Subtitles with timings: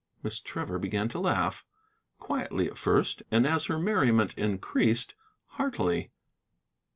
[0.23, 1.63] Miss Trevor began to laugh;
[2.17, 5.13] quietly at first, and, as her merriment increased,
[5.45, 6.09] heartily.